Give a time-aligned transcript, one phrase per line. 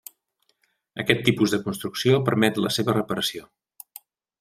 [1.03, 3.51] Aquest tipus de construcció permet la seva reparació.